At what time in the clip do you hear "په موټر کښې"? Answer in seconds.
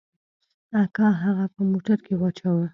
1.53-2.15